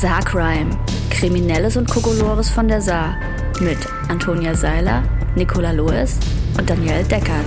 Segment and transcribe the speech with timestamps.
[0.00, 0.78] Saarcrime.
[1.08, 3.16] Kriminelles und Kokolores von der Saar.
[3.60, 3.78] Mit
[4.10, 5.02] Antonia Seiler,
[5.36, 6.18] Nicola Loes
[6.58, 7.46] und Danielle Deckert.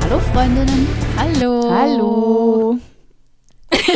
[0.00, 0.88] Hallo Freundinnen.
[1.18, 1.70] Hallo.
[1.70, 2.78] Hallo.
[3.70, 3.88] Ich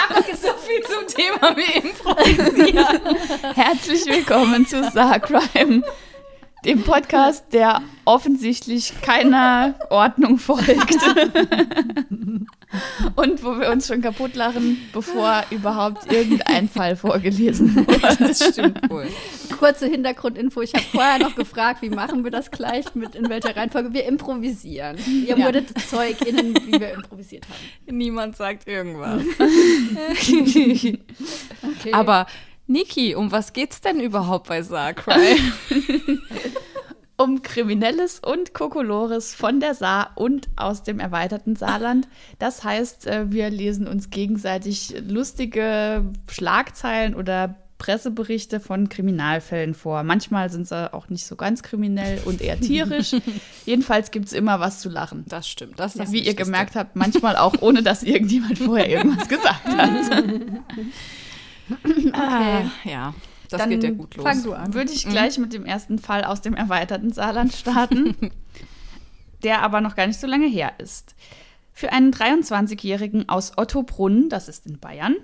[0.00, 2.86] habe so viel zum Thema wie improvisieren.
[3.54, 5.82] Herzlich willkommen zu Saarcrime,
[6.64, 10.96] dem Podcast, der offensichtlich keiner Ordnung folgt.
[13.16, 17.98] Und wo wir uns schon kaputt lachen, bevor überhaupt irgendein Fall vorgelesen wurde.
[18.18, 19.06] Das stimmt wohl.
[19.58, 20.62] Kurze Hintergrundinfo.
[20.62, 24.06] Ich habe vorher noch gefragt, wie machen wir das gleich, mit in welcher Reihenfolge wir
[24.06, 24.96] improvisieren.
[25.26, 25.44] Ihr Ja.
[25.44, 27.96] wurdet Zeug innen, wie wir improvisiert haben.
[27.98, 29.22] Niemand sagt irgendwas.
[31.62, 31.92] Okay.
[31.92, 32.26] Aber
[32.66, 35.38] Niki, um was geht's denn überhaupt bei Saarcry?
[37.18, 42.08] Um Kriminelles und Kokolores von der Saar und aus dem erweiterten Saarland.
[42.38, 50.02] Das heißt, äh, wir lesen uns gegenseitig lustige Schlagzeilen oder Presseberichte von Kriminalfällen vor.
[50.02, 53.14] Manchmal sind sie auch nicht so ganz kriminell und eher tierisch.
[53.66, 55.24] Jedenfalls gibt es immer was zu lachen.
[55.28, 55.78] Das stimmt.
[55.78, 59.90] Das ist Wie ihr gemerkt habt, manchmal auch ohne, dass irgendjemand vorher irgendwas gesagt hat.
[62.12, 63.14] Ah, ja,
[63.48, 64.24] das Dann geht ja gut los.
[64.24, 64.74] Fang du an.
[64.74, 68.14] Würde ich gleich mit dem ersten Fall aus dem erweiterten Saarland starten,
[69.42, 71.14] der aber noch gar nicht so lange her ist.
[71.72, 75.14] Für einen 23-Jährigen aus Ottobrunn, das ist in Bayern,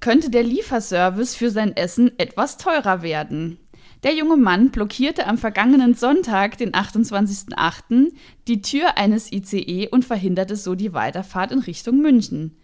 [0.00, 3.58] könnte der Lieferservice für sein Essen etwas teurer werden.
[4.04, 8.12] Der junge Mann blockierte am vergangenen Sonntag, den 28.08.,
[8.46, 12.56] die Tür eines ICE und verhinderte so die Weiterfahrt in Richtung München.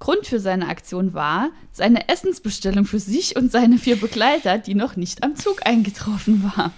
[0.00, 4.96] Grund für seine Aktion war seine Essensbestellung für sich und seine vier Begleiter, die noch
[4.96, 6.72] nicht am Zug eingetroffen war.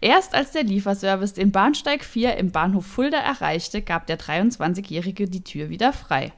[0.00, 5.42] Erst als der Lieferservice den Bahnsteig 4 im Bahnhof Fulda erreichte, gab der 23-Jährige die
[5.42, 6.32] Tür wieder frei.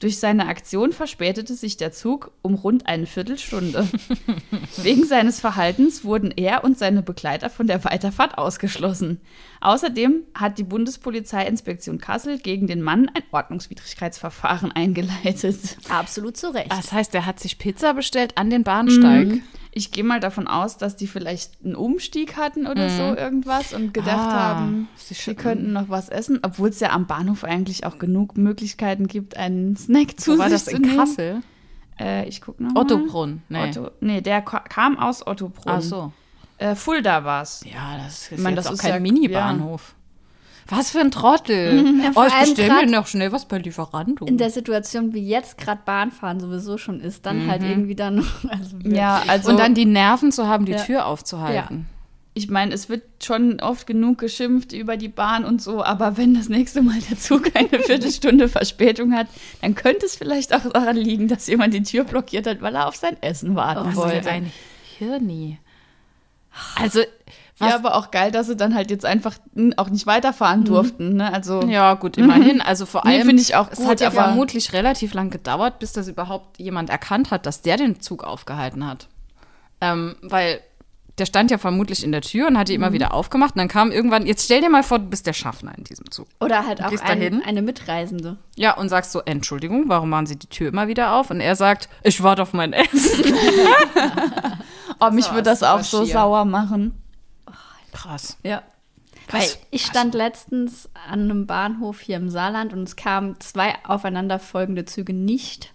[0.00, 3.88] Durch seine Aktion verspätete sich der Zug um rund eine Viertelstunde.
[4.76, 9.20] Wegen seines Verhaltens wurden er und seine Begleiter von der Weiterfahrt ausgeschlossen.
[9.62, 15.78] Außerdem hat die Bundespolizeiinspektion Kassel gegen den Mann ein Ordnungswidrigkeitsverfahren eingeleitet.
[15.88, 16.70] Absolut zu Recht.
[16.70, 19.40] Das heißt, der hat sich Pizza bestellt an den Bahnsteig.
[19.78, 23.92] Ich gehe mal davon aus, dass die vielleicht einen Umstieg hatten oder so irgendwas und
[23.92, 27.84] gedacht Ah, haben, sie sie könnten noch was essen, obwohl es ja am Bahnhof eigentlich
[27.84, 30.96] auch genug Möglichkeiten gibt, einen Snack zu Wo war sich das zu in nehmen.
[30.96, 31.42] Kassel?
[32.00, 32.84] Äh, ich gucke nochmal.
[32.84, 33.42] Ottobrunn.
[33.50, 33.68] Nee.
[33.68, 35.74] Otto, nee, der ka- kam aus Ottobrunn.
[35.76, 36.12] Ach so.
[36.58, 37.62] Äh, Fulda war's.
[37.70, 39.94] Ja, das ist Ich meine, jetzt das auch ist kein ja- Mini-Bahnhof.
[40.68, 42.12] Was für ein Trottel.
[42.12, 44.24] vor oh, ich bestelle mir noch schnell was bei Lieferando.
[44.26, 48.26] in der Situation, wie jetzt gerade Bahnfahren sowieso schon ist, dann halt irgendwie dann noch.
[48.50, 50.78] Also Ja, also und dann die Nerven zu haben, die Ja.
[50.82, 51.86] Tür aufzuhalten.
[52.34, 56.34] ich meine, es wird schon oft genug geschimpft über die Bahn und so, aber wenn
[56.34, 59.28] das nächste Mal der Zug eine Viertelstunde Verspätung hat,
[59.62, 62.88] dann könnte es vielleicht auch daran liegen, dass jemand die Tür blockiert hat, weil er
[62.88, 64.28] auf sein Essen warten Was wollte.
[64.28, 64.50] ein
[64.98, 65.58] Hirni.
[66.74, 67.00] Also,
[67.58, 69.34] was, Ja, aber auch geil, dass sie dann halt jetzt einfach
[69.76, 71.16] auch nicht weiterfahren durften.
[71.16, 71.32] Ne?
[71.32, 72.60] Also ja, gut, immerhin.
[72.60, 75.78] Also vor Nee, allem finde ich auch es gut, hat ja vermutlich relativ lang gedauert,
[75.78, 79.08] bis das überhaupt jemand erkannt hat, dass der den Zug aufgehalten hat.
[79.80, 80.60] Ähm, weil
[81.18, 83.54] der stand ja vermutlich in der Tür und hat die immer wieder aufgemacht.
[83.54, 86.10] Und dann kam irgendwann, jetzt stell dir mal vor, du bist der Schaffner in diesem
[86.10, 86.26] Zug.
[86.40, 88.36] Oder halt auch ein, eine Mitreisende.
[88.56, 91.30] Ja, und sagst so, Entschuldigung, warum machen Sie die Tür immer wieder auf?
[91.30, 93.34] Und er sagt, ich warte auf mein Essen.
[95.00, 96.12] oh, mich würde das auch super so schier.
[96.12, 97.02] sauer machen.
[97.96, 98.36] Krass.
[98.42, 98.62] Ja.
[99.30, 104.84] Weil ich stand letztens an einem Bahnhof hier im Saarland und es kamen zwei aufeinanderfolgende
[104.84, 105.72] Züge nicht.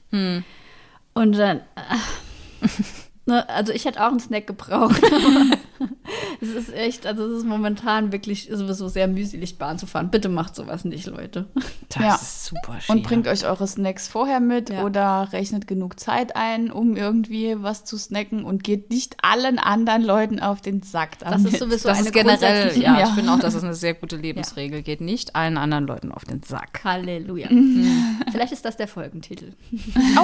[1.14, 2.68] Und dann, äh,
[3.26, 5.02] ne, also ich hätte auch einen Snack gebraucht.
[6.42, 10.10] es ist echt, also es ist momentan wirklich sowieso sehr mühselig, Bahn zu fahren.
[10.12, 11.48] Bitte macht sowas nicht, Leute.
[11.90, 12.16] Das Ja.
[12.16, 12.96] ist super schier.
[12.96, 14.84] Und bringt euch eure Snacks vorher mit Ja.
[14.84, 20.04] oder rechnet genug Zeit ein, um irgendwie was zu snacken und geht nicht allen anderen
[20.04, 21.54] Leuten auf den Sack Das damit.
[21.54, 23.08] ist sowieso das eine ist generell, ja, Ja.
[23.08, 24.82] ich finde auch, das ist eine sehr gute Lebensregel.
[24.82, 26.82] Geht nicht allen anderen Leuten auf den Sack.
[26.84, 27.48] Halleluja.
[28.32, 29.54] Vielleicht ist das der Folgentitel.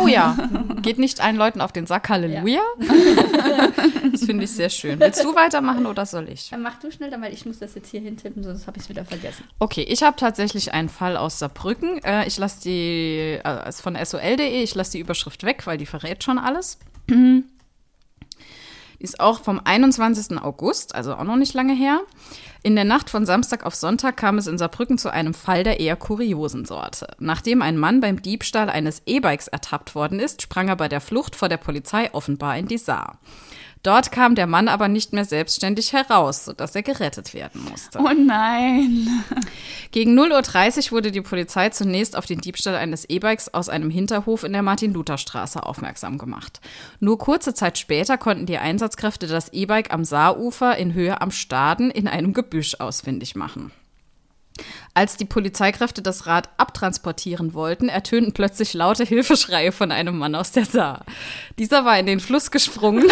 [0.02, 0.38] Oh ja,
[0.82, 2.10] geht nicht allen Leuten auf den Sack.
[2.10, 2.62] Halleluja.
[4.12, 5.00] Das finde ich sehr schön.
[5.00, 6.50] Willst du weitermachen oder soll ich?
[6.50, 8.84] Dann mach du schnell, dann, weil ich muss das jetzt hier hintippen, sonst habe ich
[8.84, 9.44] es wieder vergessen.
[9.60, 12.04] Okay, ich habe tatsächlich einen Fall aus Saarbrücken.
[12.04, 15.86] Äh, ich lasse die, äh, ist von sol.de, ich lasse die Überschrift weg, weil die
[15.86, 16.80] verrät schon alles.
[17.10, 17.44] Die
[19.00, 20.42] ist auch vom 21.
[20.42, 22.02] August, also auch noch nicht lange her.
[22.64, 25.80] In der Nacht von Samstag auf Sonntag kam es in Saarbrücken zu einem Fall der
[25.80, 27.08] eher kuriosen Sorte.
[27.20, 31.36] Nachdem ein Mann beim Diebstahl eines E-Bikes ertappt worden ist, sprang er bei der Flucht
[31.36, 33.20] vor der Polizei offenbar in die Saar.
[33.84, 38.00] Dort kam der Mann aber nicht mehr selbstständig heraus, sodass er gerettet werden musste.
[38.00, 39.08] Oh nein.
[39.92, 44.44] Gegen 0.30 Uhr wurde die Polizei zunächst auf den Diebstahl eines E-Bikes aus einem Hinterhof
[44.44, 46.60] in der Martin-Luther-Straße aufmerksam gemacht.
[47.00, 51.92] Nur kurze Zeit später konnten die Einsatzkräfte das E-Bike am Saarufer in Höhe am Staden
[51.92, 53.72] in einem Gebüsch ausfindig machen.
[54.94, 60.52] Als die Polizeikräfte das Rad abtransportieren wollten, ertönten plötzlich laute Hilfeschreie von einem Mann aus
[60.52, 61.06] der Saar.
[61.60, 63.04] Dieser war in den Fluss gesprungen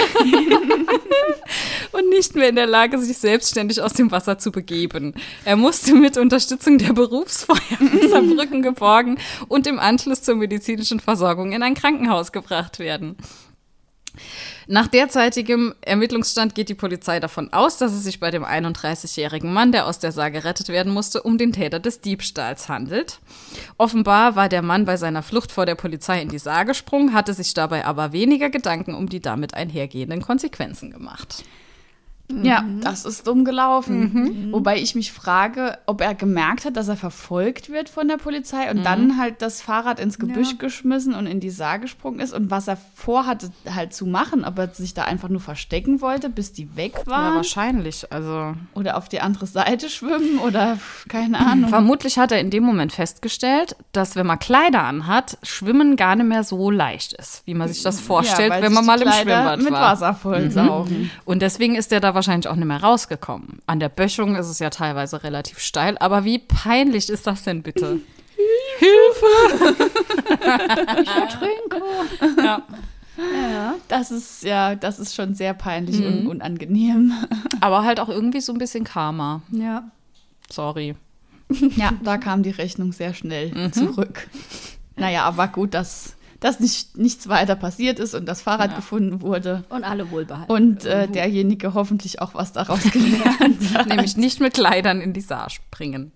[1.92, 5.14] und nicht mehr in der Lage, sich selbstständig aus dem Wasser zu begeben.
[5.44, 11.64] Er musste mit Unterstützung der Berufsfeuerwehr Saarbrücken geborgen und im Anschluss zur medizinischen Versorgung in
[11.64, 13.18] ein Krankenhaus gebracht werden.
[14.68, 19.72] Nach derzeitigem Ermittlungsstand geht die Polizei davon aus, dass es sich bei dem 31-jährigen Mann,
[19.72, 23.20] der aus der Saar gerettet werden musste, um den Täter des Diebstahls handelt.
[23.78, 27.34] Offenbar war der Mann bei seiner Flucht vor der Polizei in die Saar gesprungen, hatte
[27.34, 31.44] sich dabei aber weniger Gedanken um die damit einhergehenden Konsequenzen gemacht.
[32.42, 34.50] Ja, das ist dumm gelaufen.
[34.52, 38.70] Wobei ich mich frage, ob er gemerkt hat, dass er verfolgt wird von der Polizei
[38.72, 42.50] und dann halt das Fahrrad ins Gebüsch geschmissen und in die Saar gesprungen ist und
[42.50, 46.52] was er vorhatte halt zu machen, ob er sich da einfach nur verstecken wollte, bis
[46.52, 48.12] die weg Ja, waren wahrscheinlich.
[48.12, 51.70] Also oder auf die andere Seite schwimmen oder keine Ahnung.
[51.70, 56.26] vermutlich hat er in dem Moment festgestellt, dass wenn man Kleider anhat, Schwimmen gar nicht
[56.28, 59.60] mehr so leicht ist, wie man sich das vorstellt, weil wenn man mal im Schwimmbad
[59.60, 59.92] mit war.
[59.92, 61.12] Wasser vollsaugen.
[61.26, 63.60] Und deswegen ist er da wahrscheinlich auch nicht mehr rausgekommen.
[63.68, 67.62] An der Böschung ist es ja teilweise relativ steil, aber wie peinlich ist das denn
[67.62, 68.00] bitte?
[72.38, 73.76] ja.
[73.88, 77.14] Das ist ja, das ist schon sehr peinlich und unangenehm.
[77.62, 79.42] Aber halt auch irgendwie so ein bisschen Karma.
[79.52, 79.84] Ja.
[80.50, 80.96] Sorry.
[81.76, 83.72] Ja, da kam die Rechnung sehr schnell Mhm.
[83.74, 84.28] zurück.
[84.96, 86.16] Naja, aber gut, dass,
[86.46, 89.64] dass nicht, nichts weiter passiert ist und das Fahrrad gefunden wurde.
[89.70, 90.52] Und alle wohlbehalten.
[90.54, 93.88] Und äh, derjenige hoffentlich auch was daraus gelernt hat.
[93.88, 96.12] Nämlich nicht mit Kleidern in die Saar springen.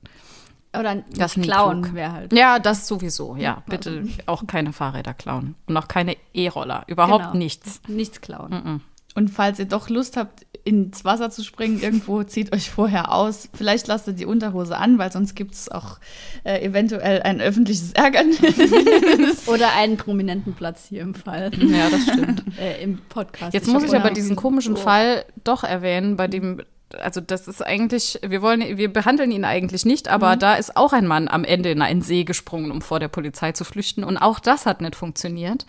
[0.78, 2.32] Oder Das klauen wäre halt.
[2.34, 3.36] Ja, das sowieso.
[3.38, 5.56] Ja, bitte auch keine Fahrräder klauen.
[5.66, 6.84] Und auch keine E-Roller.
[6.86, 7.38] Überhaupt Genau.
[7.38, 7.82] nichts.
[7.88, 8.82] Nichts klauen.
[9.16, 13.50] Und falls ihr doch Lust habt, ins Wasser zu springen, irgendwo zieht euch vorher aus.
[13.54, 16.00] Vielleicht lasst ihr die Unterhose an, weil sonst gibt es auch
[16.44, 18.40] äh, eventuell ein öffentliches Ärgernis.
[19.48, 21.52] Oder einen prominenten Platz hier im Fall.
[21.58, 22.44] Ja, das stimmt.
[22.60, 23.54] äh, Im Podcast.
[23.54, 26.62] Jetzt muss ich aber diesen komischen Fall doch erwähnen, bei dem,
[27.00, 30.94] also das ist eigentlich, wir wollen, wir behandeln ihn eigentlich nicht, aber da ist auch
[30.94, 34.04] ein Mann am Ende in einen See gesprungen, um vor der Polizei zu flüchten.
[34.04, 35.66] Und auch das hat nicht funktioniert,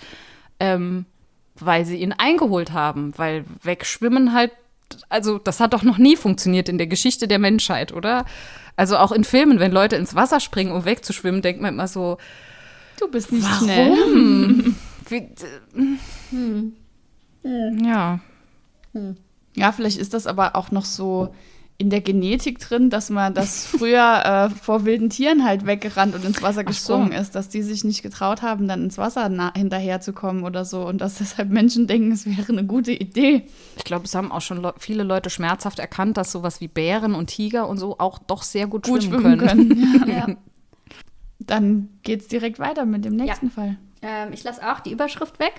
[0.58, 1.06] ähm,
[1.65, 4.53] weil sie ihn eingeholt haben, weil wegschwimmen halt,
[5.09, 8.25] also das hat doch noch nie funktioniert in der Geschichte der Menschheit, oder?
[8.77, 12.19] Also auch in Filmen, wenn Leute ins Wasser springen, um wegzuschwimmen, denkt man immer so,
[12.99, 13.91] Du bist nicht schnell.
[13.91, 14.77] warum?
[15.09, 15.29] Wie,
[17.43, 18.21] Ja.
[19.57, 21.35] Ja, vielleicht ist das aber auch noch so
[21.81, 26.25] in der Genetik drin, dass man das früher äh, vor wilden Tieren halt weggerannt und
[26.25, 26.94] ins Wasser Ach so.
[26.99, 31.00] gesprungen ist, dass die sich nicht getraut haben, dann ins Wasser hinterherzukommen oder so und
[31.00, 33.47] dass deshalb Menschen denken, es wäre eine gute Idee.
[33.79, 37.15] Ich glaube, es haben auch schon Leu- viele Leute schmerzhaft erkannt, dass sowas wie Bären
[37.15, 40.05] und Tiger und so auch doch sehr gut, Gut schwimmen, können.
[40.06, 40.26] Ja.
[41.38, 43.76] Dann geht's direkt weiter mit dem nächsten Fall.
[44.03, 45.55] Ähm, ich lasse auch die Überschrift weg.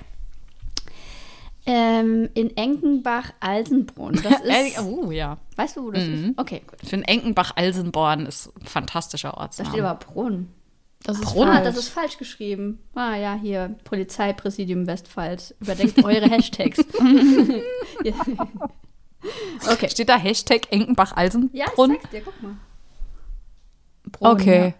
[1.65, 4.19] Ähm, in Enkenbach-Alsenbrunn.
[4.23, 4.79] Das Äh, ist.
[4.81, 5.37] oh ja.
[5.55, 6.38] Weißt du, wo das ist?
[6.38, 6.79] Okay, gut.
[6.81, 10.50] Ich finde Enkenbach-Alsenborn ist ein fantastischer Da steht aber Brunn.
[11.03, 11.47] Das ist Brunn?
[11.47, 11.65] Ah, falsch.
[11.65, 12.79] das ist falsch geschrieben.
[12.95, 15.53] Ah ja, hier, Polizeipräsidium Westpfalz.
[15.59, 16.83] Überdenkt eure Hashtags.
[18.03, 18.13] Ja.
[19.71, 19.89] okay.
[19.89, 21.91] Steht da Hashtag Ja, ich Enkenbach-Alsenbrunn?
[21.91, 22.55] sag's dir, guck mal.
[24.12, 24.74] Brunn, okay.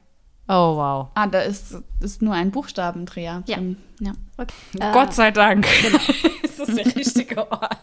[0.48, 1.08] Oh, wow.
[1.14, 3.56] Ah, da ist, ist nur ein Buchstabendreher Ja.
[3.58, 3.78] drin.
[4.00, 4.12] Ja.
[4.38, 4.54] Okay.
[4.94, 5.66] Gott sei Dank.
[6.44, 7.80] ist das der richtige Ort?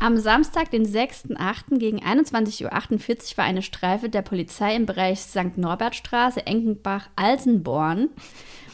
[0.00, 1.78] Am Samstag, den 6.8.
[1.78, 5.56] gegen 21.48 Uhr war eine Streife der Polizei im Bereich St.
[5.56, 8.08] Norbertstraße, Enkenbach-Alsenborn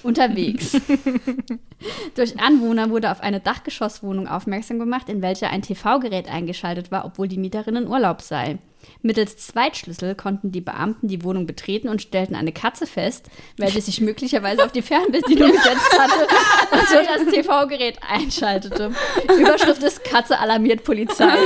[0.02, 0.76] unterwegs.
[2.14, 7.28] Durch Anwohner wurde auf eine Dachgeschosswohnung aufmerksam gemacht, in welcher ein TV-Gerät eingeschaltet war, obwohl
[7.28, 8.59] die Mieterin in Urlaub sei.
[9.02, 13.26] Mittels Zweitschlüssel konnten die Beamten die Wohnung betreten und stellten eine Katze fest,
[13.57, 16.26] welche sich möglicherweise auf die Fernbedienung gesetzt hatte
[16.73, 18.92] und so das TV-Gerät einschaltete.
[19.38, 21.37] Überschrift ist Katze alarmiert Polizei.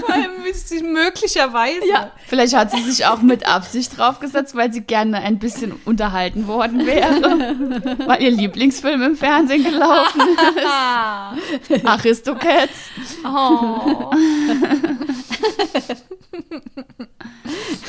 [0.00, 0.42] Vor allem
[0.92, 1.88] möglicherweise.
[1.88, 6.46] Ja, vielleicht hat sie sich auch mit Absicht draufgesetzt, weil sie gerne ein bisschen unterhalten
[6.46, 7.56] worden wäre,
[8.06, 10.20] weil ihr Lieblingsfilm im Fernsehen gelaufen
[11.68, 11.86] ist.
[11.86, 12.90] Aristocats.
[13.24, 14.10] Oh.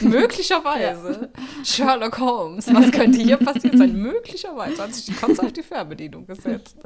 [0.01, 1.29] Möglicherweise.
[1.63, 2.73] Sherlock Holmes.
[2.73, 3.95] Was könnte hier passiert sein?
[3.95, 6.77] Möglicherweise hat sich die Katze auf die Fernbedienung gesetzt.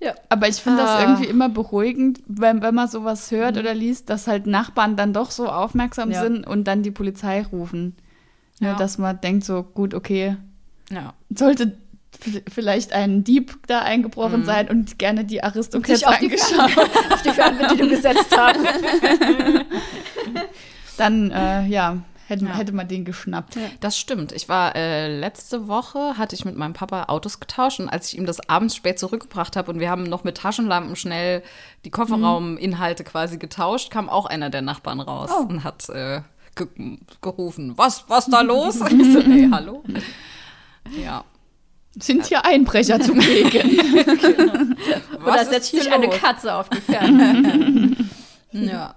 [0.00, 0.14] Ja.
[0.28, 1.02] Aber ich finde das Ah.
[1.02, 5.30] irgendwie immer beruhigend, wenn, wenn man sowas hört oder liest, dass halt Nachbarn dann doch
[5.30, 6.22] so aufmerksam Ja.
[6.22, 7.96] sind und dann die Polizei rufen.
[8.60, 8.74] Ja.
[8.74, 10.36] Dass man denkt so, gut, okay,
[10.90, 11.14] Ja.
[11.34, 11.76] sollte
[12.52, 16.88] vielleicht ein Dieb da eingebrochen sein und gerne die Aristokratie Sich auf die, angeschaut.
[17.12, 18.64] Auf die Fernbedienung gesetzt haben.
[20.96, 22.56] Dann, äh, ja, hätte, Ja.
[22.56, 23.56] hätte man den geschnappt.
[23.80, 24.32] Das stimmt.
[24.32, 28.18] Ich war äh, letzte Woche, hatte ich mit meinem Papa Autos getauscht und als ich
[28.18, 31.42] ihm das abends spät zurückgebracht habe und wir haben noch mit Taschenlampen schnell
[31.84, 36.22] die Kofferrauminhalte quasi getauscht, kam auch einer der Nachbarn raus und hat äh,
[36.56, 36.66] ge
[37.22, 38.80] gerufen, was, was da los?
[38.80, 39.84] ich so, hey, hallo?
[41.00, 41.24] Ja.
[42.00, 43.80] Sind hier Einbrecher zugegen?
[45.22, 46.08] Oder Was setzt ist sich hier eine?
[46.08, 47.96] Katze auf die Ferne.
[48.50, 48.94] Ja.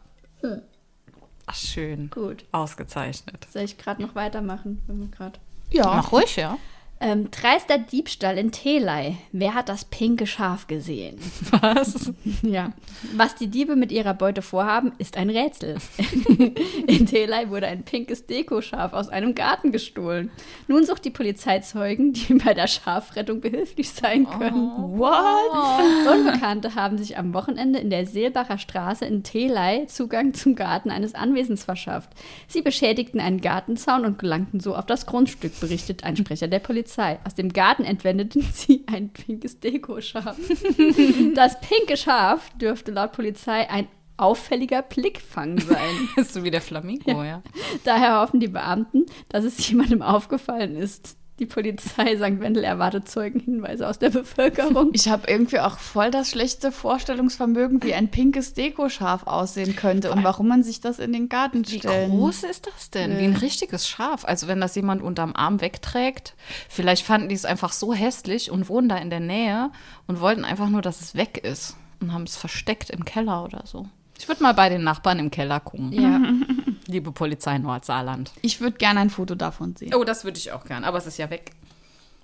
[1.45, 2.09] Ach, schön.
[2.09, 2.45] Gut.
[2.53, 3.45] Ausgezeichnet.
[3.51, 4.81] Soll ich gerade noch weitermachen?
[4.87, 5.41] Wenn wir grad
[5.71, 5.85] ja.
[5.85, 6.57] Mach ruhig, ja.
[7.03, 9.17] Ähm, dreister Diebstahl in Telei.
[9.31, 11.17] Wer hat das pinke Schaf gesehen?
[11.49, 12.13] Was?
[12.43, 12.73] Ja.
[13.15, 15.77] Was die Diebe mit ihrer Beute vorhaben, ist ein Rätsel.
[16.87, 20.29] in Telei wurde ein pinkes Dekoschaf aus einem Garten gestohlen.
[20.67, 24.69] Nun sucht die Polizei Zeugen, die bei der Schafrettung behilflich sein können.
[24.99, 26.07] What?
[26.07, 31.15] Unbekannte haben sich am Wochenende in der Seelbacher Straße in Telei Zugang zum Garten eines
[31.15, 32.11] Anwesens verschafft.
[32.47, 36.90] Sie beschädigten einen Gartenzaun und gelangten so auf das Grundstück, berichtet ein Sprecher der Polizei.
[36.99, 40.37] Aus dem Garten entwendeten sie ein pinkes Dekoschaf.
[41.35, 46.09] Das pinke Schaf dürfte laut Polizei ein auffälliger Blickfang sein.
[46.33, 47.41] Du wie der Flamingo, ja?
[47.83, 51.17] Daher hoffen die Beamten, dass es jemandem aufgefallen ist.
[51.41, 52.39] Die Polizei St.
[52.39, 54.91] Wendel erwartet Zeugenhinweise aus der Bevölkerung.
[54.93, 60.23] Ich habe irgendwie auch voll das schlechte Vorstellungsvermögen, wie ein pinkes Dekoschaf aussehen könnte und
[60.23, 62.11] warum man sich das in den Garten Wie stellen.
[62.11, 63.17] groß ist das denn?
[63.17, 64.23] Wie ein richtiges Schaf.
[64.23, 66.35] Also wenn das jemand unterm Arm wegträgt,
[66.69, 69.71] vielleicht fanden die es einfach so hässlich und wohnen da in der Nähe
[70.05, 73.63] und wollten einfach nur, dass es weg ist und haben es versteckt im Keller oder
[73.65, 73.87] so.
[74.19, 75.91] Ich würde mal bei den Nachbarn im Keller gucken.
[75.91, 76.21] Ja.
[76.91, 78.31] Liebe Polizei Nordsaarland.
[78.41, 79.93] Ich würde gerne ein Foto davon sehen.
[79.95, 81.51] Oh, das würde ich auch gern, aber es ist ja weg.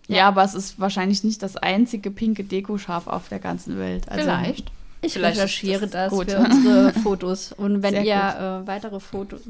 [0.08, 4.10] Ja, aber es ist wahrscheinlich nicht das einzige pinke Dekoschaf auf der ganzen Welt.
[4.10, 4.72] Also, Vielleicht.
[5.02, 6.32] Ich Vielleicht recherchiere das, gut.
[6.32, 7.52] für unsere Fotos.
[7.54, 9.42] Und wenn Sehr ihr äh, weitere Fotos,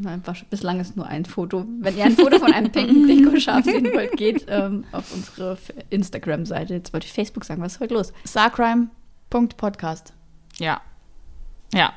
[0.50, 1.66] bislang ist nur ein Foto.
[1.80, 5.58] Wenn ihr ein Foto von einem pinken Dekoschaf sehen wollt, geht ähm, auf unsere
[5.90, 6.74] Instagram-Seite.
[6.74, 8.12] Jetzt wollte ich Facebook sagen, was ist heute los?
[8.26, 10.14] Sarcrime.podcast.
[10.58, 10.82] Ja.
[11.74, 11.94] Ja.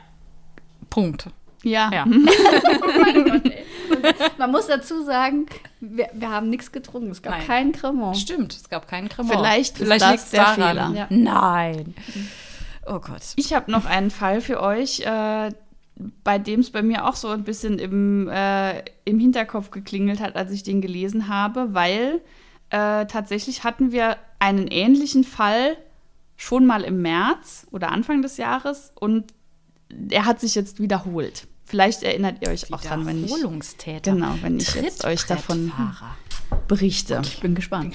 [0.89, 1.27] Punkt.
[1.63, 1.91] Ja.
[1.93, 2.07] Ja.
[4.39, 5.47] Man muss dazu sagen,
[5.81, 7.11] wir, wir haben nichts getrunken.
[7.11, 7.47] Es gab Nein.
[7.47, 8.17] keinen Cremant.
[8.17, 9.35] Stimmt, es gab keinen Cremant.
[9.35, 10.93] Vielleicht ist Vielleicht das liegt's der daran.
[10.93, 10.95] Fehler.
[10.95, 11.07] Ja.
[11.11, 11.95] Nein.
[12.87, 13.23] Oh Gott.
[13.37, 15.51] Ich habe noch einen Fall für euch, äh,
[16.25, 20.37] bei dem es bei mir auch so ein bisschen im, äh, im Hinterkopf geklingelt hat,
[20.37, 22.23] als ich den gelesen habe, weil
[22.71, 25.77] äh, tatsächlich hatten wir einen ähnlichen Fall
[26.37, 29.35] schon mal im März oder Anfang des Jahres und
[30.11, 31.47] er hat sich jetzt wiederholt.
[31.71, 33.33] Vielleicht erinnert ihr euch auch dran, wenn ich,
[34.03, 35.71] genau, wenn ich jetzt euch davon
[36.67, 37.21] berichte.
[37.23, 37.95] Ich bin gespannt.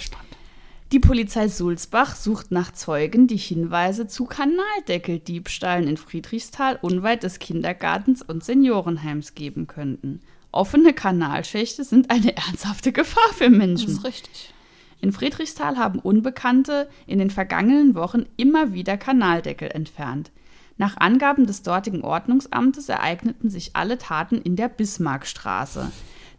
[0.94, 8.22] Die Polizei Sulzbach sucht nach Zeugen, die Hinweise zu Kanaldeckeldiebstahlen in Friedrichsthal unweit des Kindergartens
[8.22, 10.22] und Seniorenheims geben könnten.
[10.54, 13.90] Offene Kanalschächte sind eine ernsthafte Gefahr für Das Menschen.
[13.90, 14.54] ist richtig.
[15.02, 20.32] In Friedrichsthal haben Unbekannte in den vergangenen Wochen immer wieder Kanaldeckel entfernt.
[20.78, 25.92] Nach Angaben des dortigen Ordnungsamtes ereigneten sich alle Taten in der Bismarckstraße.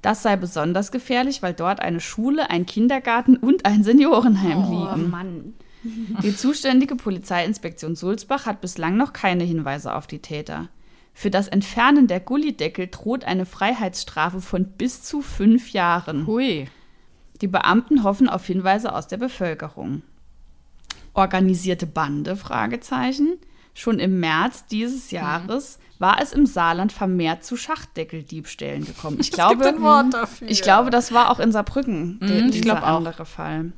[0.02, 5.10] Das sei besonders gefährlich, weil dort eine Schule, ein Kindergarten und ein Seniorenheim Oh liegen.
[5.10, 5.54] Mann.
[6.22, 10.68] Die zuständige Polizeiinspektion Sulzbach hat bislang noch keine Hinweise auf die Täter.
[11.14, 16.26] Für das Entfernen der Gullideckel droht eine Freiheitsstrafe von bis zu fünf Jahren.
[16.26, 16.68] Hui.
[17.40, 20.02] Die Beamten hoffen auf Hinweise aus der Bevölkerung.
[21.14, 22.36] Organisierte Bande?
[22.36, 23.38] Fragezeichen.
[23.78, 29.18] Schon im März dieses Jahres war es im Saarland vermehrt zu Schachtdeckeldiebstählen gekommen.
[29.21, 29.71] Ich glaube,
[30.47, 33.73] ich glaube, das war auch in Saarbrücken, der, Mhm, ich dieser andere Fall.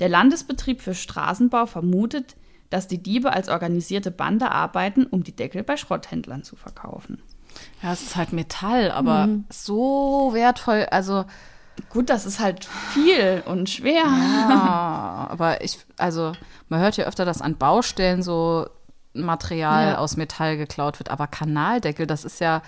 [0.00, 2.36] Der Landesbetrieb für Straßenbau vermutet,
[2.68, 7.22] dass die Diebe als organisierte Bande arbeiten, um die Deckel bei Schrotthändlern zu verkaufen.
[7.82, 9.44] Ja, es ist halt Metall, aber Mhm.
[9.50, 10.86] so wertvoll.
[10.90, 11.24] Also,
[11.90, 14.02] Gut, das ist halt viel und schwer.
[14.04, 16.32] ja, aber ich, also,
[16.68, 18.68] man hört ja öfter, dass an Baustellen so
[19.24, 19.98] Material Ja.
[19.98, 21.10] aus Metall geklaut wird.
[21.10, 22.62] Aber Kanaldeckel, das ist ja,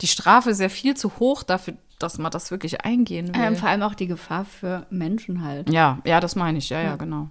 [0.00, 3.40] die Strafe ist ja viel zu hoch dafür, dass man das wirklich eingehen will.
[3.42, 5.70] Ähm, vor allem auch die Gefahr für Menschen halt.
[5.70, 6.68] ja, ja, das meine ich.
[6.70, 7.28] Ja, ja, genau.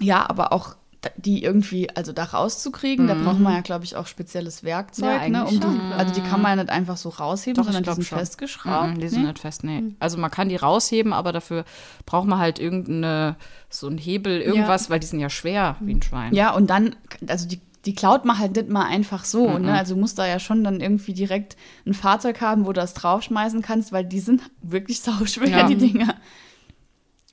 [0.00, 0.76] Ja, aber auch
[1.16, 5.28] die irgendwie, also da rauszukriegen, da braucht man ja, glaube ich, auch spezielles Werkzeug, Ja,
[5.28, 5.44] ne?
[5.44, 8.04] Um die, also die kann man ja nicht einfach so rausheben, Doch, sondern die sind
[8.04, 8.18] schon.
[8.18, 8.96] festgeschraubt.
[8.96, 9.28] Mhm, die sind ne?
[9.28, 9.94] nicht fest, nee.
[10.00, 11.64] Also man kann die rausheben, aber dafür
[12.04, 13.36] braucht man halt irgendeine,
[13.70, 16.34] so einen Hebel, irgendwas, weil die sind ja schwer wie ein Schwein.
[16.34, 16.96] Ja, und dann,
[17.28, 19.72] also die, die klaut man halt nicht mal einfach so, ne?
[19.72, 21.56] Also du musst da ja schon dann irgendwie direkt
[21.86, 25.66] ein Fahrzeug haben, wo du das draufschmeißen kannst, weil die sind wirklich sauschwer, Ja.
[25.66, 26.14] die Dinger.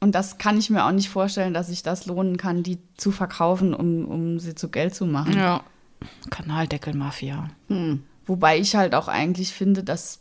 [0.01, 3.11] Und das kann ich mir auch nicht vorstellen, dass sich das lohnen kann, die zu
[3.11, 5.33] verkaufen, um, um sie zu Geld zu machen.
[5.35, 5.63] Ja.
[6.29, 7.49] Kanaldeckelmafia.
[8.25, 10.19] Wobei ich halt auch eigentlich finde, dass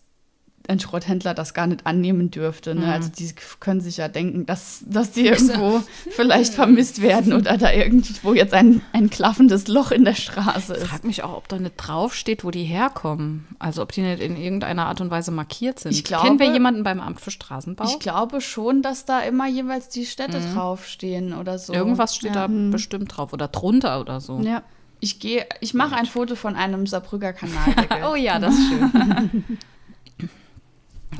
[0.67, 2.75] ein Schrotthändler das gar nicht annehmen dürfte.
[2.75, 2.91] Ne?
[2.93, 7.71] Also die können sich ja denken, dass, dass die irgendwo vielleicht vermisst werden oder da
[7.71, 10.89] irgendwo jetzt ein, ein klaffendes Loch in der Straße Ich ist.
[10.89, 13.47] frage mich auch, ob da nicht draufsteht, wo die herkommen.
[13.59, 15.93] Also ob die nicht in irgendeiner Art und Weise markiert sind.
[15.93, 17.85] Ich glaube- Kennen wir jemanden beim Amt für Straßenbau?
[17.85, 21.75] Ich glaube schon, dass da immer jeweils die Städte draufstehen oder so.
[21.75, 22.47] Irgendwas steht ja.
[22.49, 24.41] da bestimmt drauf oder drunter oder so.
[24.41, 24.63] Ja.
[25.01, 27.99] Ich gehe, ich mache ein Foto von einem Saarbrücker Kanaldeckel.
[28.11, 29.45] Oh ja, das ist schön.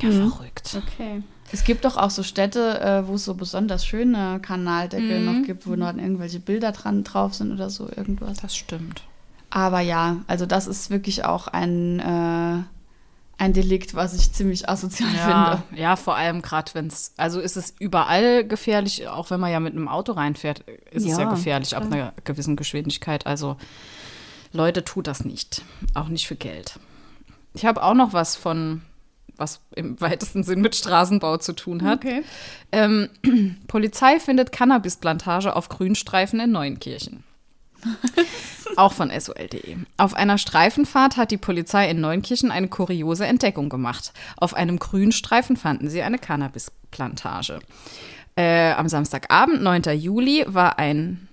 [0.03, 0.77] ja, verrückt.
[0.85, 1.21] Okay.
[1.51, 5.25] Es gibt doch auch so Städte, äh, wo es so besonders schöne Kanaldeckel Mhm.
[5.41, 8.37] noch gibt, wo noch irgendwelche Bilder dran drauf sind oder so irgendwas.
[8.39, 9.03] Das stimmt.
[9.51, 12.63] Aber ja, also das ist wirklich auch ein, äh,
[13.37, 15.81] ein Delikt, was ich ziemlich asozial Ja, finde.
[15.81, 19.59] ja, vor allem gerade wenn es, also ist es überall gefährlich, auch wenn man ja
[19.59, 20.61] mit einem Auto reinfährt,
[20.91, 23.27] ist es ja Ja, gefährlich ab einer gewissen Geschwindigkeit.
[23.27, 23.55] Also
[24.51, 25.61] Leute, tut das nicht.
[25.93, 26.79] Auch nicht für Geld.
[27.53, 28.81] Ich habe auch noch was von,
[29.37, 32.03] was im weitesten Sinn mit Straßenbau zu tun hat.
[32.03, 32.23] Okay.
[32.71, 33.09] Ähm,
[33.67, 37.23] Polizei findet Cannabisplantage auf Grünstreifen in Neunkirchen.
[38.75, 39.77] Auch von sol.de.
[39.97, 44.11] Auf einer Streifenfahrt hat die Polizei in Neunkirchen eine kuriose Entdeckung gemacht.
[44.37, 47.59] Auf einem Grünstreifen fanden sie eine Cannabisplantage.
[48.35, 49.83] Äh, am Samstagabend, 9.
[49.97, 51.27] Juli, war ein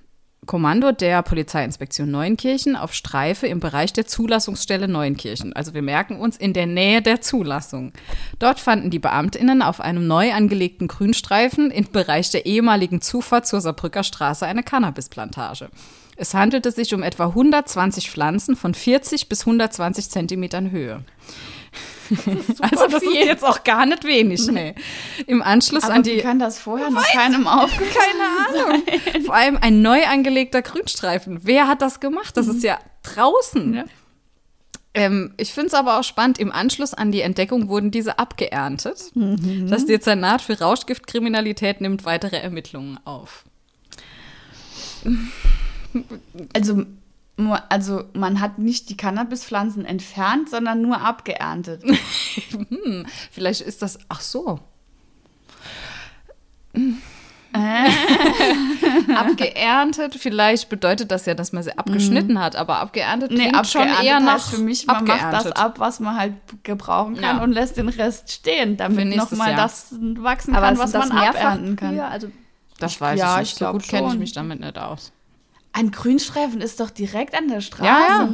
[0.45, 5.53] Kommando der Polizeiinspektion Neunkirchen auf Streife im Bereich der Zulassungsstelle Neunkirchen.
[5.53, 7.93] Also wir merken uns in der Nähe der Zulassung.
[8.41, 13.61] Dort fanden die Beamtinnen auf einem neu angelegten Grünstreifen im Bereich der ehemaligen Zufahrt zur
[13.61, 15.71] Saarbrücker Straße eine Cannabisplantage.
[16.17, 21.05] Es handelte sich um etwa 120 Pflanzen von 40 bis 120 Zentimetern Höhe.
[22.61, 24.75] Also das ist jetzt auch gar nicht wenig, nee.
[25.27, 27.93] Im Anschluss Aber an die kann das vorher noch keinem aufgefallen
[28.53, 29.25] keine Ahnung.
[29.25, 31.41] Vor allem ein neu angelegter Grünstreifen.
[31.43, 32.37] Wer hat das gemacht?
[32.37, 33.75] Das ist ja draußen.
[33.75, 33.85] Ja.
[34.95, 39.11] Ähm, ich finde es aber auch spannend, im Anschluss an die Entdeckung wurden diese abgeerntet.
[39.15, 43.45] Das Dezernat für Rauschgiftkriminalität nimmt weitere Ermittlungen auf.
[46.53, 46.85] Also,
[47.69, 51.83] also man hat nicht die Cannabispflanzen entfernt, sondern nur abgeerntet.
[52.51, 53.99] Hm, vielleicht ist das.
[54.09, 54.61] Ach so.
[59.15, 63.83] abgeerntet, vielleicht bedeutet das ja, dass man sie abgeschnitten hat, aber abgeerntet Nee, klingt schon
[63.83, 67.37] abgeerntet eher nach heißt für mich, man macht das ab, was man halt gebrauchen kann
[67.39, 67.43] Ja.
[67.43, 71.91] und lässt den Rest stehen, damit nochmal das wachsen Aber kann, was man abernten kann.
[71.91, 72.05] Kühe?
[72.07, 72.29] Also
[72.79, 73.59] Das weiß Ja, ich ich nicht.
[73.59, 74.19] So glaub gut kenne ich schon.
[74.21, 75.13] mich damit nicht aus.
[75.73, 77.85] Ein Grünstreifen ist doch direkt an der Straße.
[77.85, 78.33] Ja, ja.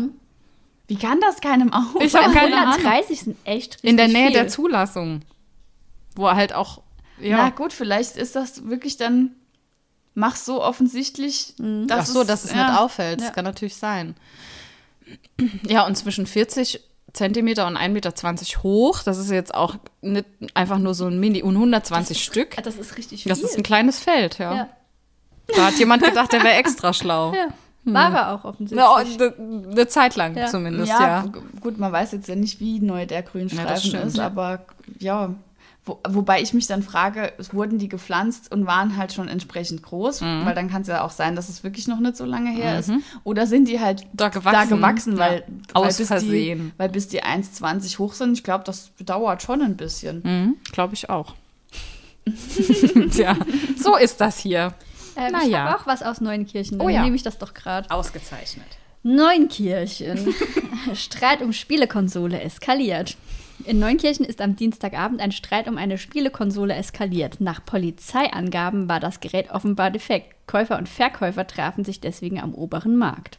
[0.88, 2.06] Wie kann das keinem auffallen?
[2.06, 2.74] Ich hab keine Ahnung.
[2.84, 4.32] 130 sind echt richtig In der Nähe viel.
[4.32, 5.20] der Zulassung.
[6.16, 6.82] Wo halt auch.
[7.20, 7.36] Ja.
[7.38, 9.32] Na gut, vielleicht ist das wirklich dann,
[10.14, 12.68] mach so offensichtlich, dass Ach so, dass es ja.
[12.70, 13.20] nicht auffällt.
[13.20, 13.32] Das Ja.
[13.34, 14.14] kann natürlich sein.
[15.66, 16.80] Ja, und zwischen 40
[17.14, 18.12] Zentimeter und 1,20 Meter
[18.62, 22.58] hoch, das ist jetzt auch nicht einfach nur so ein Mini, und 120 Stück.
[22.58, 23.30] Ah, Das ist richtig viel.
[23.30, 24.54] Das ist ein kleines Feld, ja.
[24.54, 24.68] ja.
[25.54, 27.32] Da hat jemand gedacht, der wäre extra schlau.
[27.34, 27.48] ja.
[27.84, 28.86] War er auch offensichtlich.
[29.38, 30.46] Eine ne Zeit lang Ja.
[30.48, 31.24] zumindest, Ja, ja.
[31.60, 34.04] gut, man weiß jetzt ja nicht, wie neu der Ja, Grünstreifen stimmt.
[34.04, 34.60] ist, aber
[34.98, 35.34] ja.
[35.86, 39.82] Wo, wobei ich mich dann frage, es wurden die gepflanzt und waren halt schon entsprechend
[39.82, 40.44] groß, Mhm.
[40.44, 42.78] weil dann kann es ja auch sein, dass es wirklich noch nicht so lange her
[42.78, 42.90] ist.
[43.24, 44.68] Oder sind die halt Da da gewachsen.
[44.68, 45.18] gewachsen, Ja.
[45.20, 46.72] weil, Aus weil, bis Versehen.
[46.74, 50.20] Die, weil bis die 1,20 hoch sind, ich glaube, das dauert schon ein bisschen.
[50.24, 51.34] Mhm, Glaube ich auch.
[53.12, 53.34] Tja,
[53.82, 54.74] so ist das hier.
[55.18, 55.64] Ähm, Na ich ja.
[55.64, 56.80] habe auch was aus Neunkirchen.
[56.80, 57.02] Oh ja.
[57.02, 57.90] nehme ich das doch gerade.
[57.90, 58.66] Ausgezeichnet.
[59.02, 60.32] Neunkirchen.
[60.94, 63.16] Streit um Spielekonsole eskaliert.
[63.64, 67.40] In Neunkirchen ist am Dienstagabend ein Streit um eine Spielekonsole eskaliert.
[67.40, 70.36] Nach Polizeiangaben war das Gerät offenbar defekt.
[70.46, 73.38] Käufer und Verkäufer trafen sich deswegen am oberen Markt.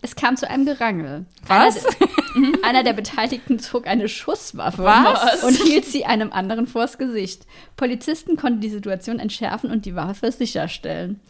[0.00, 1.26] Es kam zu einem Gerangel.
[1.46, 1.84] Was?
[1.84, 5.42] Einer, der- einer der Beteiligten zog eine Schusswaffe Was?
[5.44, 7.46] und hielt sie einem anderen vors Gesicht.
[7.76, 11.20] Polizisten konnten die Situation entschärfen und die Waffe sicherstellen.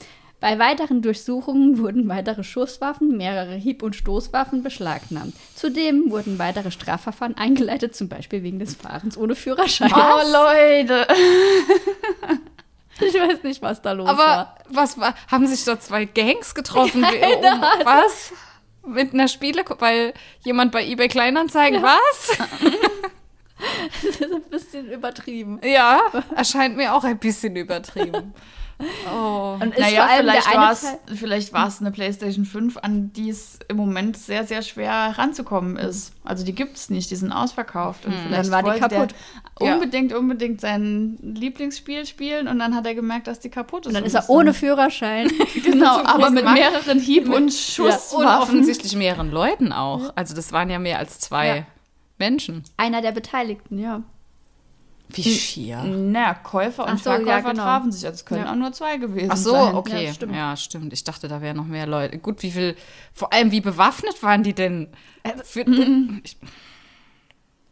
[0.40, 5.34] Bei weiteren Durchsuchungen wurden weitere Schusswaffen, mehrere Hieb- und Stoßwaffen beschlagnahmt.
[5.54, 9.92] Zudem wurden weitere Strafverfahren eingeleitet, zum Beispiel wegen des Fahrens ohne Führerschein.
[9.94, 11.06] Oh, Leute!
[13.02, 14.56] Ich weiß nicht, was da los Aber war.
[14.68, 15.14] was war?
[15.30, 17.02] Haben sich da zwei Gangs getroffen?
[17.02, 18.32] Wie- um, was?
[18.86, 20.14] Mit einer Spiele, weil
[20.44, 22.38] jemand bei eBay Kleinanzeigen was?
[24.02, 25.60] Das ist ein bisschen übertrieben.
[25.62, 26.00] Ja,
[26.34, 28.32] erscheint mir auch ein bisschen übertrieben.
[29.12, 29.56] Oh.
[29.60, 32.76] Und ist Naja, vor allem der vielleicht war es Teil- vielleicht war's eine PlayStation 5,
[32.78, 36.12] an die es im Moment sehr, sehr schwer ranzukommen ist.
[36.24, 38.06] Also die gibt es nicht, die sind ausverkauft.
[38.06, 39.14] Und vielleicht Dann war die kaputt.
[39.60, 39.74] Ja.
[39.74, 43.88] Unbedingt, unbedingt sein Lieblingsspiel spielen und dann hat er gemerkt, dass die kaputt ist.
[43.88, 45.30] Und dann ist er ohne Führerschein.
[45.62, 48.42] Genau, aber mit mehreren Hieb- und Und Schusswaffen.
[48.42, 50.12] offensichtlich mehreren Leuten auch.
[50.16, 51.62] Also das waren ja mehr als zwei Ja.
[52.18, 52.64] Menschen.
[52.76, 54.02] Einer der Beteiligten, ja.
[55.12, 55.82] Wie schier.
[55.82, 57.62] naja, Käufer und so, ja, Verkäufer genau.
[57.62, 58.04] trafen sich.
[58.06, 58.52] Also es können Ja.
[58.52, 59.74] auch nur zwei gewesen Ach so, sein.
[59.74, 60.06] okay.
[60.06, 60.34] Ja, stimmt.
[60.34, 60.92] Ja, stimmt.
[60.92, 62.18] Ich dachte, da wären noch mehr Leute.
[62.18, 62.76] Gut, wie viel,
[63.12, 64.88] vor allem wie bewaffnet waren die denn?
[65.44, 65.60] Für,
[66.22, 66.36] ich,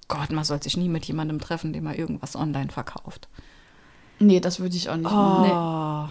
[0.08, 3.28] Gott, man soll sich nie mit jemandem treffen, dem man irgendwas online verkauft.
[4.18, 5.50] Nee, das würde ich auch nicht machen.
[5.50, 6.08] Oh,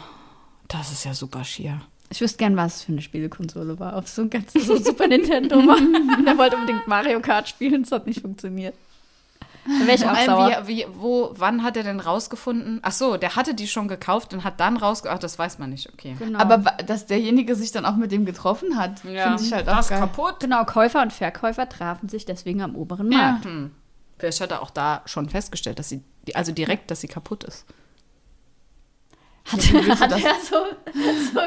[0.68, 1.82] das ist ja super schier.
[2.10, 3.98] Ich wüsste gern, was es für eine Spielekonsole war.
[3.98, 5.76] Auf so ein ganz so Super Nintendo war.
[6.26, 8.76] Der wollte unbedingt Mario Kart spielen, es hat nicht funktioniert.
[9.68, 10.62] Da wäre ich Vor auch allem, sauer.
[10.68, 12.80] wie, wie, wo, wann hat er denn rausgefunden?
[12.84, 15.18] Ach so, der hatte die schon gekauft und hat dann rausgefunden.
[15.18, 16.16] Ach, das weiß man nicht, okay.
[16.18, 16.40] Genau.
[16.40, 19.90] Aber dass derjenige sich dann auch mit dem getroffen hat, finde ich halt auch das
[19.90, 20.00] geil.
[20.00, 20.40] kaputt.
[20.40, 23.18] genau, Käufer und Verkäufer trafen sich deswegen am oberen Ja.
[23.18, 23.46] Markt.
[23.46, 23.72] Hm.
[24.18, 26.02] Vielleicht hat er auch da schon festgestellt, dass sie,
[26.34, 27.66] also direkt, dass sie kaputt ist.
[29.46, 29.60] Hat,
[30.00, 30.56] hat das- er so,
[31.34, 31.40] so,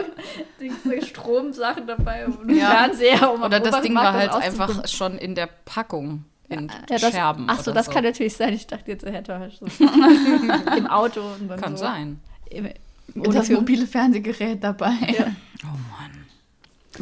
[0.61, 2.71] Dings, so Stromsachen dabei und einen Ja.
[2.71, 6.99] Fernseher, um am Oder das Ding war halt einfach schon in der Packung in Ja,
[6.99, 7.45] das, Scherben.
[7.49, 7.93] ach so, oder das so.
[7.93, 8.53] kann natürlich sein.
[8.53, 9.67] Ich dachte jetzt, er hätte so
[10.77, 11.85] im Auto und dann Kann so.
[11.85, 12.21] sein.
[12.51, 12.67] Im,
[13.15, 14.93] Und oder das mobile Fernsehgerät dabei.
[15.63, 16.11] Oh Mann.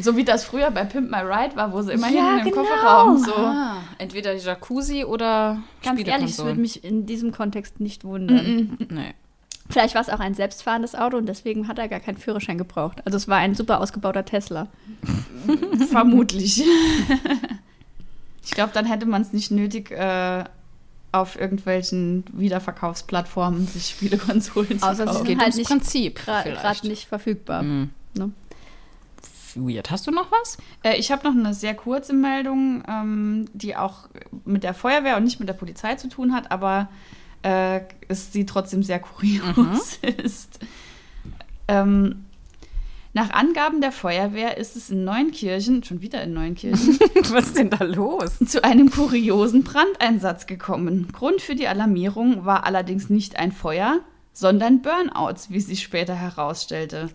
[0.03, 2.53] So wie das früher bei Pimp My Ride war, wo sie immer Ja, hinten im
[2.53, 2.61] genau.
[2.65, 3.33] Kofferraum so.
[3.33, 8.77] Ah, entweder Jacuzzi oder ganz ehrlich, es würde mich in diesem Kontext nicht wundern.
[8.89, 9.13] Nee.
[9.69, 13.01] Vielleicht war es auch ein selbstfahrendes Auto und deswegen hat er gar keinen Führerschein gebraucht.
[13.05, 14.67] Also es war ein super ausgebauter Tesla.
[15.89, 16.61] Vermutlich.
[18.49, 20.43] Ich glaube, dann hätte man es nicht nötig, äh,
[21.11, 25.17] auf irgendwelchen Wiederverkaufsplattformen sich Spielekonsolen zu Außer sie kaufen.
[25.17, 27.61] sind Geht halt ums nicht Prinzip Gerade nicht verfügbar.
[27.61, 27.89] Mhm.
[28.15, 28.31] Ne?
[29.53, 29.91] Weird.
[29.91, 30.57] Hast du noch was?
[30.83, 34.09] Äh, ich habe noch eine sehr kurze Meldung, ähm, die auch
[34.45, 36.89] mit der Feuerwehr und nicht mit der Polizei zu tun hat, aber
[37.43, 40.59] äh, es sie trotzdem sehr kurios ist.
[41.67, 42.25] Ähm,
[43.13, 46.99] nach Angaben der Feuerwehr ist es in Neunkirchen, schon wieder in Neunkirchen,
[47.31, 48.37] was ist denn da los?
[48.45, 51.07] zu einem kuriosen Brandeinsatz gekommen.
[51.11, 54.01] Grund für die Alarmierung war allerdings nicht ein Feuer,
[54.39, 57.09] sondern Burnouts, wie sich später herausstellte.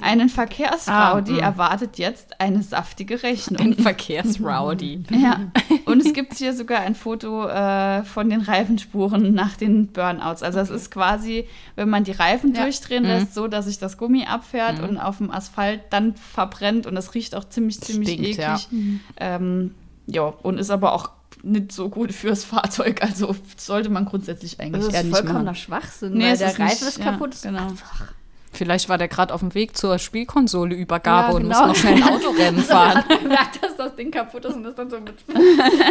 [0.00, 1.38] Einen Verkehrsrowdy Ah, hm.
[1.38, 3.60] erwartet jetzt eine saftige Rechnung.
[3.60, 5.04] Ein Verkehrsrowdy.
[5.10, 5.40] Ja,
[5.84, 10.42] und es gibt hier sogar ein Foto äh, von den Reifenspuren nach den Burnouts.
[10.42, 12.62] Also es ist quasi, wenn man die Reifen Ja.
[12.62, 13.08] durchdrehen Mhm.
[13.08, 17.14] lässt, so dass sich das Gummi abfährt und auf dem Asphalt dann verbrennt und es
[17.14, 18.38] riecht auch ziemlich, ziemlich Stinkt, eklig.
[18.40, 18.58] ja.
[19.18, 19.74] Ähm,
[20.06, 21.10] ja, und ist aber auch
[21.42, 23.02] nicht so gut fürs Fahrzeug.
[23.02, 25.56] Also sollte man grundsätzlich eigentlich Das eher ist nicht vollkommener machen.
[25.56, 27.34] Schwachsinn, Nee, weil der ist Reifen ist ja, kaputt.
[27.34, 27.62] ist genau.
[27.68, 28.04] einfach-
[28.54, 31.58] Vielleicht war der gerade auf dem Weg zur Spielkonsoleübergabe Ja, und genau.
[31.60, 32.96] muss noch schnell ein Autorennen fahren.
[33.08, 35.14] hat gemerkt, dass das Ding kaputt ist und ist dann so mit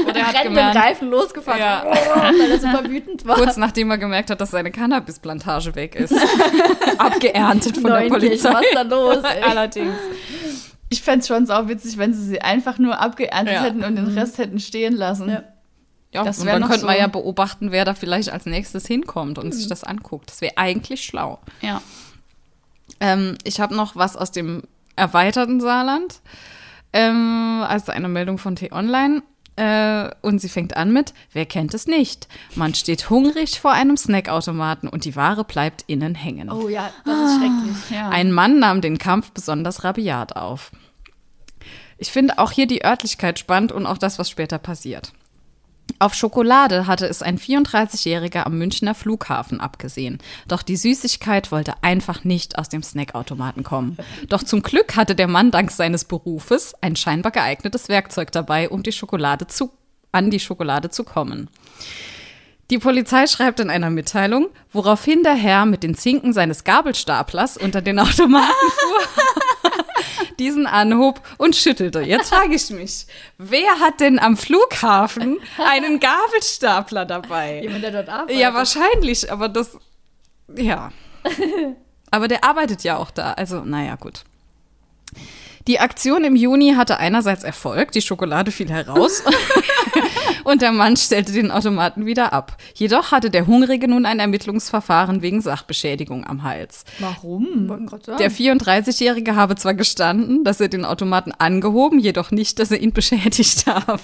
[0.08, 1.84] Oder er hat gemerkt, Reifen losgefahren, Ja.
[1.86, 3.36] weil er super wütend war.
[3.38, 6.14] kurz nachdem er gemerkt hat, dass seine Cannabisplantage weg ist.
[7.00, 8.54] Abgeerntet von der Neunkirchen, Polizei.
[8.54, 9.18] Was ist da los?
[9.24, 9.42] Ey?
[9.42, 9.96] Allerdings.
[10.92, 13.64] Ich fände es schon sau witzig, wenn sie sie einfach nur abgeerntet Ja.
[13.64, 15.30] hätten und den Rest hätten stehen lassen.
[15.30, 15.44] Ja.
[16.14, 19.40] Ja, Das und dann könnte man so- ja beobachten, wer da vielleicht als nächstes hinkommt
[19.40, 20.30] und sich das anguckt.
[20.30, 21.40] Das wäre eigentlich schlau.
[21.62, 21.82] ja.
[23.00, 24.64] Ähm, ich habe noch was aus dem
[24.98, 26.20] erweiterten Saarland.
[26.94, 29.24] Ähm, also eine Meldung von T-Online.
[29.56, 32.28] Äh, und sie fängt an mit, wer kennt es nicht?
[32.56, 36.50] Man steht hungrig vor einem Snackautomaten und die Ware bleibt innen hängen.
[36.52, 37.90] Oh ja, das ist schrecklich.
[37.92, 38.10] ja.
[38.10, 40.72] Ein Mann nahm den Kampf besonders rabiat auf.
[42.02, 45.14] Ich finde auch hier die Örtlichkeit spannend und auch das, was später passiert.
[46.00, 50.18] Auf Schokolade hatte es ein 34-Jähriger am Münchner Flughafen abgesehen.
[50.48, 53.98] Doch die Süßigkeit wollte einfach nicht aus dem Snackautomaten kommen.
[54.30, 58.82] Doch zum Glück hatte der Mann dank seines Berufes ein scheinbar geeignetes Werkzeug dabei, um
[58.82, 59.70] die Schokolade zu,
[60.12, 61.50] an die Schokolade zu kommen.
[62.72, 67.84] Die Polizei schreibt in einer Mitteilung, woraufhin der Herr mit den Zinken seines Gabelstaplers unter
[67.84, 69.44] den Automaten fuhr,
[70.42, 72.02] diesen anhob und schüttelte.
[72.02, 73.06] Jetzt frage ich mich,
[73.38, 77.62] wer hat denn am Flughafen einen Gabelstapler dabei?
[77.62, 78.38] Jemand, der dort arbeitet.
[78.38, 79.78] Ja, wahrscheinlich, aber das,
[80.56, 80.92] ja.
[82.10, 84.24] Aber der arbeitet ja auch da, also naja, gut.
[85.68, 89.24] Die Aktion im Juni hatte einerseits Erfolg, die Schokolade fiel heraus
[90.44, 92.58] und der Mann stellte den Automaten wieder ab.
[92.74, 96.84] Jedoch hatte der Hungrige nun ein Ermittlungsverfahren wegen Sachbeschädigung am Hals.
[97.00, 97.67] Warum?
[98.20, 102.94] Der 34-Jährige habe zwar gestanden, dass er den Automaten angehoben, jedoch nicht, dass er ihn
[102.94, 103.98] beschädigt habe.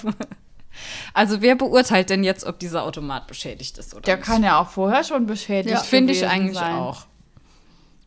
[1.14, 4.26] Also wer beurteilt denn jetzt, ob dieser Automat beschädigt ist oder Der nicht?
[4.28, 6.76] kann ja auch vorher schon beschädigt Das finde ich eigentlich sein.
[6.76, 7.06] auch.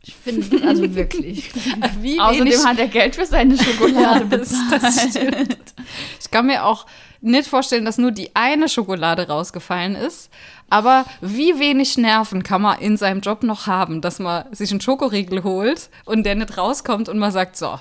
[0.03, 1.51] Ich finde, also wirklich.
[2.01, 4.83] Wie Außerdem hat er Geld für seine Schokolade bezahlt.
[4.83, 5.75] das stimmt.
[6.21, 6.87] Ich kann mir auch
[7.23, 10.31] nicht vorstellen, dass nur die eine Schokolade rausgefallen ist.
[10.71, 14.81] Aber wie wenig Nerven kann man in seinem Job noch haben, dass man sich einen
[14.81, 17.79] Schokoriegel holt und der nicht rauskommt und man sagt, so,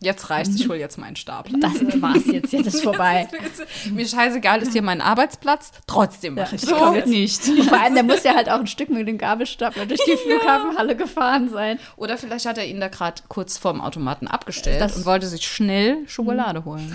[0.00, 1.58] jetzt reicht's, ich hole jetzt meinen Stapler.
[1.60, 3.26] Das war's jetzt, jetzt ist vorbei.
[3.90, 6.76] Mir scheißegal, ist hier mein Arbeitsplatz, trotzdem mache ich Ja.
[6.88, 7.42] So jetzt- nicht.
[7.68, 10.96] Vor allem, der muss ja halt auch ein Stück mit dem Gabelstapler durch die Flughafenhalle
[10.96, 11.78] gefahren sein.
[11.96, 15.46] Oder vielleicht hat er ihn da gerade kurz vorm Automaten abgestellt Das- und wollte sich
[15.46, 16.94] schnell Schokolade holen.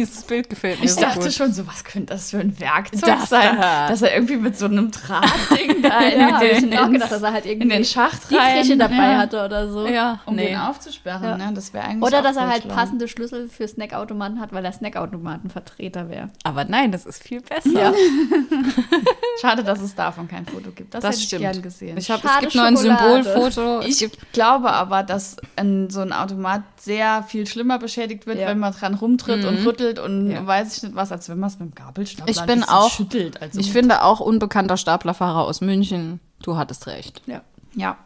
[0.00, 1.32] Dieses Bild gefällt mir Ich so dachte gut.
[1.32, 3.88] schon so, was könnte das für ein Werkzeug Das sein, da.
[3.88, 7.22] dass er irgendwie mit so einem Drahtding da in, Ja, ich den, auch gedacht, dass
[7.22, 9.86] er halt in irgendwie den Schacht die rein, Triche dabei ja, hatte oder so.
[9.86, 10.48] Ja, um nee.
[10.48, 11.22] den aufzusperren.
[11.24, 11.36] Ja.
[11.36, 11.52] Ne?
[11.54, 16.08] Das wäre eigentlich Oder dass er halt passende Schlüssel für Snackautomaten hat, weil er Snackautomatenvertreter
[16.08, 16.30] wäre.
[16.44, 17.70] Aber nein, das ist viel besser.
[17.70, 17.92] Ja.
[19.40, 20.94] Schade, dass es davon kein Foto gibt.
[20.94, 21.42] Das, Das hätte stimmt.
[21.44, 21.96] ich gern gesehen.
[21.98, 23.22] Ich hab, es gibt nur ein Schokolade.
[23.24, 23.80] Symbolfoto.
[23.86, 28.46] Ich glaube aber, dass ein, so ein Automat sehr viel schlimmer beschädigt wird, Ja.
[28.48, 30.46] wenn man dran rumtritt und rüttelt und Ja.
[30.46, 33.40] weiß ich nicht was, als wenn man es mit dem Gabelstapler Ich bin auch- schüttelt.
[33.42, 36.20] Also ich finde auch unbekannter Staplerfahrer aus München.
[36.42, 37.22] Du hattest recht.
[37.26, 37.42] Ja.
[37.74, 37.96] ja.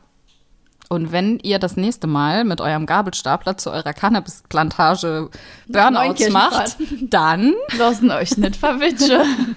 [0.88, 5.30] Und wenn ihr das nächste Mal mit eurem Gabelstapler zu eurer Cannabis-Plantage
[5.68, 9.56] Burnouts macht, dann Lassen euch nicht verwitschen.